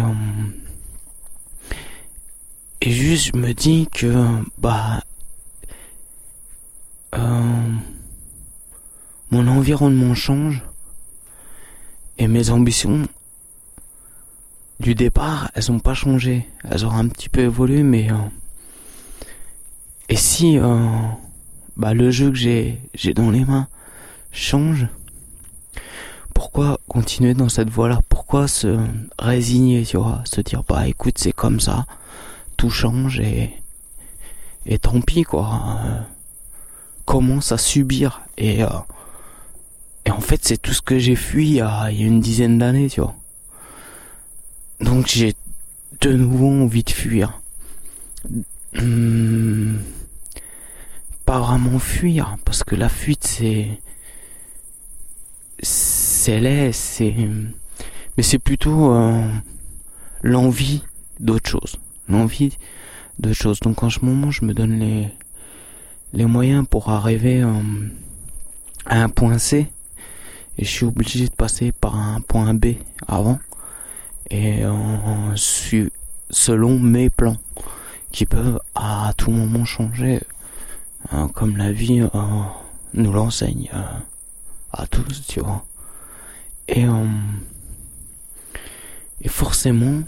et 2.81 2.91
juste, 2.91 3.31
je 3.34 3.38
me 3.38 3.53
dis 3.53 3.88
que, 3.91 4.13
bah, 4.57 5.01
euh, 7.18 7.74
mon 9.32 9.48
environnement 9.48 10.16
change 10.16 10.64
et 12.18 12.28
mes 12.28 12.50
ambitions 12.50 13.08
du 14.80 14.96
départ, 14.96 15.52
elles 15.56 15.72
ont 15.72 15.80
pas 15.80 15.94
changé. 15.94 16.48
Elles 16.64 16.86
ont 16.86 16.92
un 16.92 17.08
petit 17.08 17.30
peu 17.30 17.42
évolué, 17.42 17.84
mais 17.84 18.10
et 20.10 20.16
si 20.16 20.58
bah 21.76 21.94
le 21.94 22.12
jeu 22.12 22.30
que 22.30 22.38
j'ai 22.38 22.80
j'ai 22.94 23.14
dans 23.14 23.32
les 23.32 23.44
mains 23.44 23.68
change, 24.32 24.88
pourquoi 26.34 26.80
continuer 26.88 27.34
dans 27.34 27.50
cette 27.50 27.70
voie-là? 27.70 28.02
Pourquoi 28.10 28.48
se 28.48 28.78
résigner, 29.18 29.84
tu 29.84 29.98
vois? 29.98 30.22
Se 30.26 30.42
dire, 30.42 30.64
bah 30.64 30.88
écoute, 30.88 31.18
c'est 31.18 31.32
comme 31.32 31.60
ça, 31.60 31.86
tout 32.58 32.70
change 32.70 33.20
et, 33.20 33.51
et 34.68 34.77
tant 34.77 35.01
pis, 35.01 35.24
quoi. 35.24 35.77
Commence 37.07 37.51
à 37.51 37.57
subir. 37.57 38.22
Et, 38.37 38.63
euh, 38.63 38.67
et 40.05 40.11
en 40.11 40.20
fait, 40.20 40.41
c'est 40.43 40.61
tout 40.61 40.74
ce 40.74 40.81
que 40.81 41.00
j'ai 41.00 41.15
fui 41.15 41.48
il 41.48 41.53
y 41.55 41.61
a, 41.61 41.89
une 41.89 42.20
dizaine 42.20 42.59
d'années, 42.59 42.89
tu 42.89 43.01
vois. 43.01 43.15
Donc 44.79 45.07
j'ai 45.07 45.33
de 46.01 46.13
nouveau 46.13 46.50
envie 46.50 46.83
de 46.83 46.91
fuir. 46.91 47.41
Hmm. 48.74 49.77
pas 51.25 51.39
vraiment 51.39 51.79
fuir, 51.79 52.37
parce 52.46 52.63
que 52.63 52.75
la 52.75 52.89
fuite, 52.89 53.25
c'est 53.25 53.79
c'est 55.63 56.39
laid, 56.39 56.74
c'est 56.74 57.15
mais 58.17 58.24
c'est 58.24 58.39
plutôt 58.39 58.93
euh, 58.93 59.27
l'envie 60.22 60.83
d'autre 61.20 61.50
chose, 61.50 61.77
l'envie 62.09 62.57
de 63.20 63.33
choses. 63.33 63.59
Donc 63.61 63.81
en 63.83 63.89
ce 63.89 64.03
moment, 64.03 64.29
je 64.31 64.46
me 64.46 64.53
donne 64.53 64.79
les 64.79 65.09
les 66.13 66.25
moyens 66.25 66.65
pour 66.70 66.89
arriver 66.89 67.41
euh, 67.41 67.61
à 68.85 69.03
un 69.03 69.09
point 69.09 69.37
C. 69.37 69.72
Je 70.57 70.65
suis 70.65 70.85
obligé 70.85 71.27
de 71.27 71.33
passer 71.33 71.72
par 71.72 71.96
un 71.96 72.22
point 72.22 72.53
B 72.53 72.75
avant. 73.07 73.39
Et 74.29 74.63
euh, 74.63 75.35
selon 76.29 76.79
mes 76.79 77.09
plans 77.09 77.37
qui 78.11 78.25
peuvent 78.25 78.59
à 78.75 79.13
tout 79.17 79.31
moment 79.31 79.65
changer. 79.65 80.22
Hein, 81.11 81.29
comme 81.33 81.55
la 81.55 81.72
vie 81.72 82.03
nous 82.93 83.13
l'enseigne 83.13 83.70
à 84.72 84.87
tous, 84.87 85.25
tu 85.27 85.39
vois. 85.39 85.65
Et, 86.67 86.85
euh, 86.85 87.07
forcément, 89.27 90.03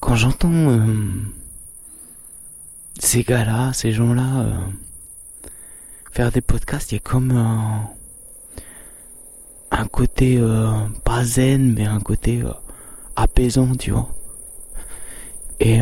quand 0.00 0.16
j'entends 0.16 0.52
euh, 0.52 0.86
ces 3.04 3.22
gars-là, 3.22 3.72
ces 3.72 3.92
gens-là 3.92 4.40
euh, 4.40 4.56
faire 6.12 6.32
des 6.32 6.40
podcasts, 6.40 6.92
il 6.92 6.96
y 6.96 6.98
a 6.98 7.00
comme 7.00 7.32
un 9.70 9.86
côté 9.86 10.40
pas 11.04 11.24
zen, 11.24 11.74
mais 11.74 11.86
un 11.86 12.00
côté 12.00 12.42
apaisant, 13.16 13.74
tu 13.74 13.90
vois. 13.90 14.08
Et 15.60 15.80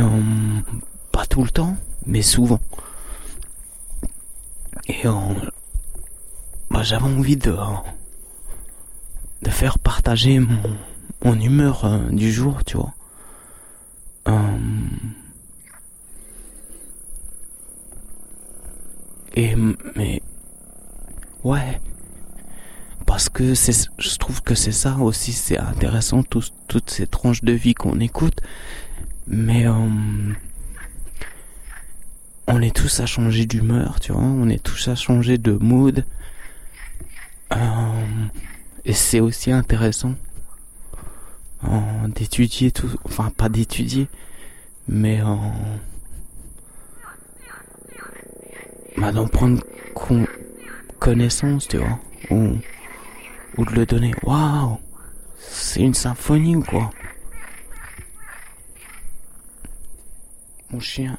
pas 1.13 1.27
tout 1.27 1.45
le 1.45 1.51
temps, 1.51 1.77
mais 2.07 2.23
souvent. 2.23 2.61
Et 4.89 5.07
bah, 6.73 6.83
j'avais 6.83 7.05
envie 7.05 7.37
de, 7.37 7.55
de 9.43 9.51
faire 9.51 9.79
partager 9.79 10.41
mon, 11.23 11.39
humeur 11.39 11.85
euh, 11.85 12.09
du 12.11 12.33
jour, 12.33 12.65
tu 12.65 12.79
vois. 12.79 12.95
Euh, 14.29 14.59
et 19.35 19.55
mais 19.97 20.23
ouais, 21.45 21.81
parce 23.07 23.29
que 23.29 23.55
c'est, 23.55 23.89
je 23.99 24.17
trouve 24.17 24.43
que 24.43 24.55
c'est 24.55 24.73
ça 24.73 24.97
aussi, 24.99 25.33
c'est 25.33 25.59
intéressant 25.59 26.23
toutes 26.23 26.91
ces 26.91 27.07
tranches 27.07 27.43
de 27.43 27.53
vie 27.53 27.75
qu'on 27.75 28.01
écoute, 28.01 28.41
mais 29.27 29.67
euh, 29.67 29.75
on 32.47 32.61
est 32.61 32.75
tous 32.75 33.01
à 33.01 33.07
changer 33.07 33.47
d'humeur, 33.47 34.01
tu 34.01 34.13
vois, 34.13 34.23
on 34.23 34.49
est 34.49 34.63
tous 34.63 34.89
à 34.89 34.95
changer 34.95 35.39
de 35.39 35.53
mood. 35.53 36.05
Euh, 37.53 37.57
et 38.85 38.93
c'est 38.93 39.21
aussi 39.21 39.53
intéressant 39.53 40.15
euh, 41.65 42.09
d'étudier 42.09 42.73
tout, 42.73 42.91
enfin 43.05 43.31
pas 43.37 43.49
d'étudier, 43.49 44.09
mais 44.89 45.21
euh, 45.21 45.37
bah, 49.03 49.11
d'en 49.11 49.27
prendre 49.27 49.61
connaissance, 51.01 51.67
tu 51.67 51.79
vois, 51.79 51.99
ou, 52.31 53.65
de 53.65 53.71
le 53.73 53.85
donner. 53.85 54.15
Waouh, 54.23 54.79
c'est 55.41 55.81
une 55.81 55.95
symphonie 55.95 56.55
ou 56.55 56.63
quoi? 56.63 56.93
Mon 60.71 60.79
chien. 60.79 61.19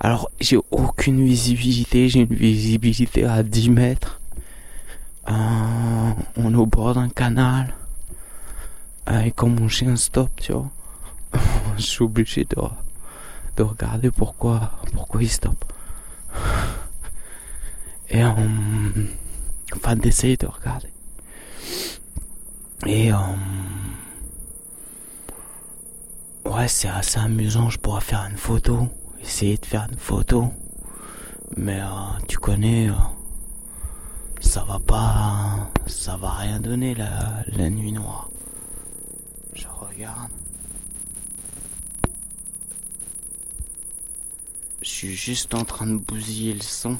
Alors, 0.00 0.28
j'ai 0.40 0.58
aucune 0.72 1.24
visibilité, 1.24 2.08
j'ai 2.08 2.22
une 2.22 2.34
visibilité 2.34 3.24
à 3.24 3.44
10 3.44 3.70
mètres. 3.70 4.20
Euh, 5.28 6.10
on 6.36 6.52
est 6.52 6.56
au 6.56 6.66
bord 6.66 6.94
d'un 6.94 7.10
canal. 7.10 7.74
Euh, 9.08 9.20
et 9.20 9.30
quand 9.30 9.48
mon 9.48 9.68
chien 9.68 9.94
stop, 9.94 10.30
tu 10.36 10.52
vois, 10.52 10.68
je 11.76 11.82
suis 11.82 12.02
obligé 12.02 12.44
de, 12.44 12.56
de 13.56 13.62
regarder 13.62 14.10
pourquoi, 14.10 14.72
pourquoi 14.92 15.22
il 15.22 15.30
stoppe. 15.30 15.64
Et 18.10 18.22
enfin 19.74 19.96
d'essayer 19.96 20.36
de 20.36 20.46
regarder. 20.46 20.92
Et 22.86 23.12
euh, 23.12 23.16
ouais, 26.44 26.68
c'est 26.68 26.88
assez 26.88 27.18
amusant. 27.18 27.70
Je 27.70 27.78
pourrais 27.78 28.00
faire 28.00 28.26
une 28.30 28.36
photo 28.36 28.88
essayer 29.24 29.56
de 29.56 29.66
faire 29.66 29.86
une 29.90 29.98
photo. 29.98 30.52
Mais 31.56 31.80
euh, 31.80 32.18
tu 32.28 32.38
connais, 32.38 32.88
euh, 32.88 32.94
ça 34.40 34.64
va 34.64 34.78
pas, 34.78 35.70
ça 35.86 36.16
va 36.16 36.30
rien 36.30 36.60
donner 36.60 36.94
la, 36.94 37.42
la 37.48 37.70
nuit 37.70 37.92
noire. 37.92 38.30
Je 39.54 39.66
regarde. 39.68 40.30
Je 44.84 44.90
suis 44.90 45.16
juste 45.16 45.54
en 45.54 45.64
train 45.64 45.86
de 45.86 45.96
bousiller 45.96 46.52
le 46.52 46.60
son. 46.60 46.98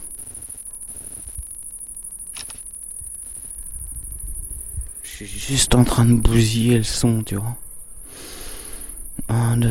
Je 5.03 5.11
suis 5.11 5.27
juste 5.27 5.75
en 5.75 5.85
train 5.85 6.07
de 6.07 6.15
bousiller 6.15 6.79
le 6.79 6.83
son, 6.83 7.23
tu 7.23 7.37
vois. 7.37 7.57
De, 9.29 9.69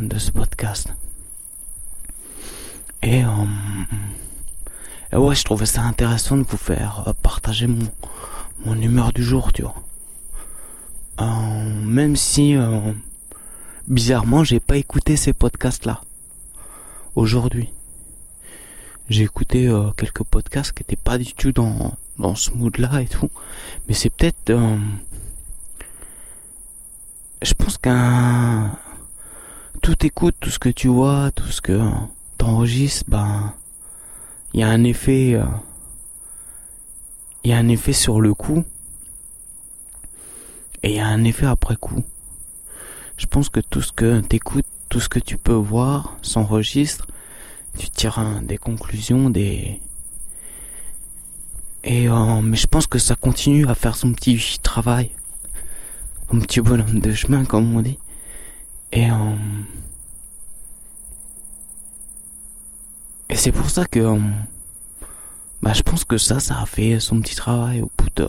de 0.00 0.18
ce 0.18 0.32
podcast. 0.32 0.92
Et, 3.02 3.22
euh, 3.22 5.16
ouais, 5.16 5.36
je 5.36 5.44
trouvais 5.44 5.64
ça 5.64 5.82
intéressant 5.82 6.36
de 6.36 6.42
vous 6.42 6.56
faire 6.56 7.04
euh, 7.06 7.12
partager 7.22 7.68
mon, 7.68 8.82
humeur 8.82 9.12
du 9.12 9.22
jour, 9.22 9.52
tu 9.52 9.62
vois. 9.62 9.76
même 11.84 12.16
si 12.16 12.56
bizarrement 13.86 14.42
j'ai 14.42 14.58
pas 14.58 14.76
écouté 14.76 15.16
ces 15.16 15.32
podcasts 15.32 15.86
là 15.86 16.02
aujourd'hui 17.14 17.72
j'ai 19.08 19.24
écouté 19.24 19.70
quelques 19.96 20.22
podcasts 20.24 20.72
qui 20.72 20.82
étaient 20.82 20.96
pas 20.96 21.18
du 21.18 21.34
tout 21.34 21.52
dans 21.52 22.34
ce 22.34 22.50
mood 22.52 22.76
là 22.78 23.02
et 23.02 23.06
tout 23.06 23.30
mais 23.88 23.94
c'est 23.94 24.10
peut-être 24.10 24.52
je 27.42 27.54
pense 27.54 27.76
qu'un 27.76 28.78
tout 29.82 30.06
écoute, 30.06 30.36
tout 30.38 30.50
ce 30.50 30.60
que 30.60 30.68
tu 30.68 30.86
vois, 30.86 31.32
tout 31.32 31.48
ce 31.48 31.60
que 31.60 31.80
t'enregistres, 32.38 33.04
ben 33.08 33.52
il 34.54 34.60
y 34.60 34.62
a 34.62 34.68
un 34.68 34.84
effet 34.84 35.34
euh, 35.34 35.44
il 37.42 37.50
y 37.50 37.54
a 37.54 37.58
un 37.58 37.68
effet 37.68 37.92
sur 37.92 38.20
le 38.20 38.32
coup 38.32 38.64
et 40.84 40.90
il 40.90 40.96
y 40.96 41.00
a 41.00 41.06
un 41.06 41.24
effet 41.24 41.46
après 41.46 41.76
coup. 41.76 42.04
Je 43.16 43.26
pense 43.26 43.48
que 43.48 43.60
tout 43.60 43.82
ce 43.82 43.92
que 43.92 44.20
t'écoutes, 44.20 44.66
tout 44.92 45.00
ce 45.00 45.08
que 45.08 45.18
tu 45.18 45.38
peux 45.38 45.54
voir 45.54 46.18
s'enregistre, 46.20 47.06
tu 47.78 47.88
tires 47.88 48.42
des 48.42 48.58
conclusions, 48.58 49.30
des 49.30 49.80
et 51.82 52.10
euh, 52.10 52.42
mais 52.42 52.58
je 52.58 52.66
pense 52.66 52.86
que 52.86 52.98
ça 52.98 53.14
continue 53.14 53.66
à 53.68 53.74
faire 53.74 53.96
son 53.96 54.12
petit 54.12 54.58
travail, 54.62 55.10
un 56.30 56.40
petit 56.40 56.60
bonhomme 56.60 57.00
de 57.00 57.14
chemin 57.14 57.46
comme 57.46 57.74
on 57.74 57.80
dit. 57.80 57.98
Et 58.92 59.10
euh, 59.10 59.36
et 63.30 63.36
c'est 63.36 63.50
pour 63.50 63.70
ça 63.70 63.86
que 63.86 63.98
euh, 63.98 64.18
bah 65.62 65.72
je 65.72 65.80
pense 65.80 66.04
que 66.04 66.18
ça 66.18 66.38
ça 66.38 66.60
a 66.60 66.66
fait 66.66 67.00
son 67.00 67.22
petit 67.22 67.34
travail 67.34 67.80
au 67.80 67.90
bout 67.96 68.10
de 68.16 68.28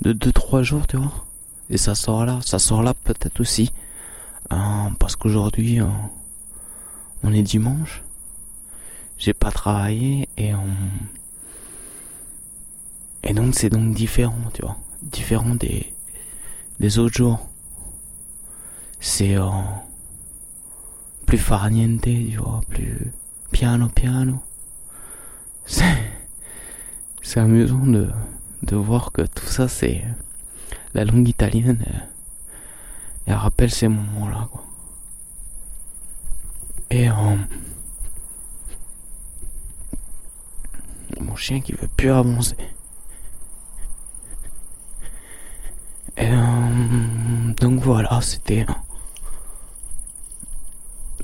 de 0.00 0.12
deux 0.14 0.32
trois 0.32 0.62
jours 0.62 0.86
tu 0.86 0.96
vois 0.96 1.26
et 1.68 1.76
ça 1.76 1.94
sort 1.94 2.24
là 2.24 2.40
ça 2.42 2.58
sort 2.58 2.82
là 2.82 2.94
peut-être 3.04 3.38
aussi 3.38 3.70
euh, 4.52 4.90
parce 4.98 5.16
qu'aujourd'hui 5.16 5.80
on 7.22 7.32
est 7.32 7.42
dimanche 7.42 8.02
j'ai 9.18 9.34
pas 9.34 9.50
travaillé 9.50 10.28
et 10.36 10.52
et 13.24 13.34
donc 13.34 13.54
c'est 13.54 13.70
donc 13.70 13.94
différent 13.94 14.38
tu 14.52 14.62
vois 14.62 14.76
différent 15.02 15.54
des 15.54 15.92
des 16.80 16.98
autres 16.98 17.16
jours 17.16 17.48
c'est 19.02 19.36
euh, 19.36 19.50
plus 21.26 21.38
farniente, 21.38 22.02
tu 22.02 22.36
vois, 22.36 22.60
plus 22.68 23.12
piano 23.50 23.88
piano. 23.88 24.40
C'est, 25.64 25.84
c'est 27.22 27.38
amusant 27.38 27.86
de, 27.86 28.08
de 28.62 28.76
voir 28.76 29.12
que 29.12 29.22
tout 29.22 29.46
ça 29.46 29.68
c'est 29.68 30.02
la 30.92 31.04
langue 31.04 31.28
italienne. 31.28 31.84
Elle, 33.26 33.34
rappelle 33.34 33.70
ces 33.70 33.88
moments-là, 33.88 34.48
quoi. 34.50 34.64
Et 36.90 37.08
euh, 37.08 37.36
mon 41.20 41.36
chien 41.36 41.60
qui 41.60 41.72
veut 41.72 41.88
plus 41.88 42.10
avancer. 42.10 42.56
Et 46.16 46.28
euh, 46.30 47.54
donc 47.54 47.80
voilà, 47.80 48.20
c'était 48.20 48.66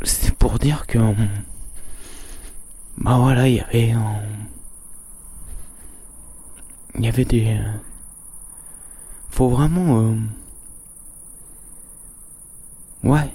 c'est 0.02 0.34
pour 0.34 0.58
dire 0.58 0.86
que 0.86 0.98
bah 2.96 3.18
voilà 3.18 3.48
il 3.48 3.56
y 3.56 3.60
avait 3.60 3.94
il 6.94 7.04
y 7.04 7.08
avait 7.08 7.24
des 7.24 7.60
faut 9.30 9.48
vraiment 9.48 10.00
euh, 10.00 10.14
ouais 13.04 13.32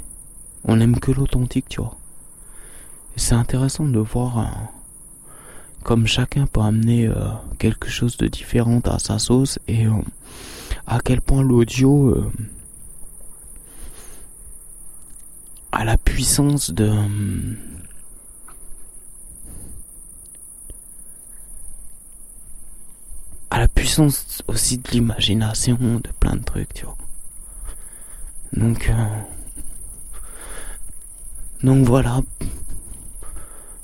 on 0.65 0.80
aime 0.80 0.99
que 0.99 1.12
l'authentique 1.12 1.67
tu 1.69 1.82
vois. 1.82 1.97
C'est 3.15 3.36
intéressant 3.36 3.86
de 3.86 3.99
voir 3.99 4.39
euh, 4.39 4.43
comme 5.84 6.08
chacun 6.08 6.47
peut 6.47 6.62
amener 6.62 7.08
euh, 7.08 7.15
quelque 7.60 7.89
chose 7.89 8.17
de 8.17 8.28
différent 8.28 8.80
à 8.86 8.99
sa 8.99 9.19
sauce 9.19 9.60
et 9.67 9.86
à 10.88 10.99
quel 10.99 11.21
point 11.21 11.43
l'audio 11.43 12.32
à 15.71 15.84
la 15.84 15.97
puissance 15.97 16.71
de 16.71 16.91
à 23.49 23.60
la 23.60 23.67
puissance 23.67 24.41
aussi 24.47 24.78
de 24.78 24.89
l'imagination 24.91 25.76
de 25.76 26.10
plein 26.19 26.36
de 26.36 26.43
trucs 26.43 26.73
tu 26.73 26.86
vois. 26.86 26.97
Donc 28.54 28.89
euh, 28.89 28.93
donc 31.63 31.86
voilà 31.86 32.21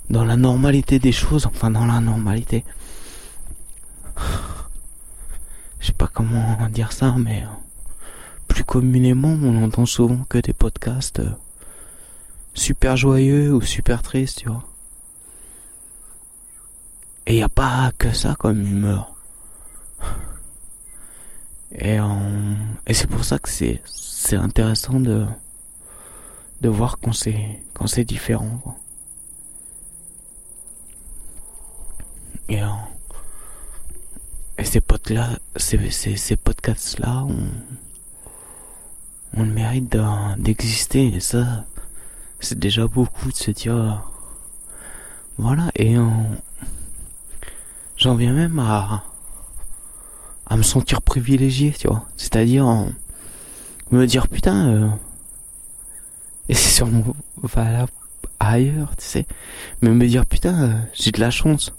dans 0.08 0.24
la 0.24 0.36
normalité 0.36 0.98
des 0.98 1.12
choses 1.12 1.46
enfin 1.46 1.70
dans 1.70 1.86
la 1.86 2.00
normalité 2.00 2.64
je 5.80 5.86
sais 5.86 5.92
pas 5.92 6.08
comment 6.12 6.56
dire 6.70 6.92
ça 6.92 7.14
mais 7.18 7.42
euh, 7.42 7.46
plus 8.48 8.64
communément 8.64 9.36
on 9.42 9.64
entend 9.64 9.86
souvent 9.86 10.24
que 10.28 10.38
des 10.38 10.52
podcasts 10.52 11.20
euh, 11.20 11.30
super 12.54 12.96
joyeux 12.96 13.52
ou 13.54 13.60
super 13.62 14.02
triste, 14.02 14.40
tu 14.40 14.48
vois. 14.48 14.64
Et 17.26 17.36
y 17.36 17.42
a 17.42 17.48
pas 17.48 17.92
que 17.96 18.12
ça 18.12 18.34
comme 18.38 18.60
humeur. 18.60 19.12
Et, 21.72 21.98
et 22.86 22.94
c'est 22.94 23.06
pour 23.06 23.24
ça 23.24 23.38
que 23.38 23.48
c'est 23.48 23.80
c'est 23.84 24.36
intéressant 24.36 24.98
de 24.98 25.24
de 26.60 26.68
voir 26.68 26.98
quand 27.02 27.12
c'est 27.12 27.62
quand 27.74 27.86
c'est 27.86 28.04
différent. 28.04 28.60
Quoi. 28.62 28.76
Et, 32.48 32.60
et 34.58 34.64
ces 34.64 34.80
potes 34.80 35.10
là, 35.10 35.38
ces, 35.56 36.36
podcasts 36.36 36.98
là, 36.98 37.24
on, 37.28 37.36
on 39.34 39.44
le 39.44 39.52
mérite 39.52 39.96
d'exister. 40.38 41.14
Et 41.14 41.20
ça, 41.20 41.64
c'est 42.40 42.58
déjà 42.58 42.86
beaucoup 42.86 43.30
de 43.30 43.36
se 43.36 43.50
dire 43.50 44.02
voilà 45.38 45.70
et 45.76 45.96
j'en 47.96 48.14
viens 48.14 48.32
même 48.32 48.58
à 48.58 49.04
à 50.46 50.56
me 50.56 50.62
sentir 50.62 51.00
privilégié 51.00 51.72
tu 51.78 51.86
vois 51.86 52.04
c'est-à-dire 52.16 52.66
me 53.90 54.06
dire 54.06 54.28
putain 54.28 54.68
euh, 54.68 54.88
et 56.50 56.54
c'est 56.54 56.70
sûrement 56.70 57.14
valable 57.42 57.92
ailleurs 58.40 58.90
tu 58.96 59.04
sais. 59.04 59.26
Mais 59.80 59.90
me 59.90 60.06
dire 60.06 60.26
putain 60.26 60.62
euh, 60.62 60.78
j'ai 60.92 61.12
de 61.12 61.20
la 61.20 61.30
chance. 61.30 61.72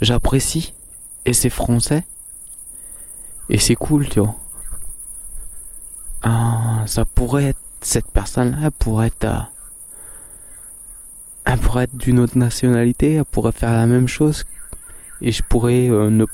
J'apprécie. 0.00 0.74
Et 1.24 1.32
c'est 1.32 1.50
français. 1.50 2.04
Et 3.48 3.58
c'est 3.58 3.76
cool 3.76 4.08
tu 4.08 4.20
vois. 4.20 4.36
Ah, 6.22 6.82
ça 6.86 7.04
pourrait 7.04 7.44
être 7.46 7.58
cette 7.80 8.10
personne-là 8.10 8.70
pourrait 8.70 9.08
être, 9.08 9.24
euh, 9.24 9.40
elle 11.44 11.58
pourrait 11.58 11.84
être 11.84 11.96
d'une 11.96 12.20
autre 12.20 12.38
nationalité, 12.38 13.14
elle 13.14 13.24
pourrait 13.24 13.52
faire 13.52 13.72
la 13.72 13.86
même 13.86 14.08
chose. 14.08 14.44
Et 15.20 15.32
je 15.32 15.42
pourrais 15.42 15.88
euh, 15.88 16.10
ne 16.10 16.26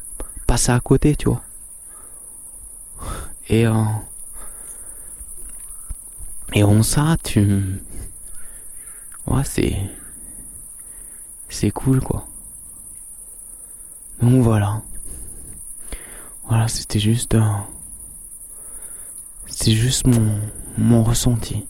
passer 0.46 0.72
à 0.72 0.80
côté, 0.80 1.16
tu 1.16 1.28
vois. 1.28 1.42
Et 3.48 3.66
euh, 3.66 3.72
et 6.52 6.64
on 6.64 6.82
ça, 6.82 7.16
tu, 7.22 7.80
ouais, 9.26 9.44
c'est 9.44 9.76
c'est 11.48 11.70
cool 11.70 12.00
quoi. 12.00 12.26
Donc 14.22 14.42
voilà, 14.42 14.82
voilà, 16.48 16.68
c'était 16.68 16.98
juste, 16.98 17.36
c'est 19.46 19.72
juste 19.72 20.06
mon 20.06 20.40
mon 20.76 21.02
ressenti. 21.04 21.66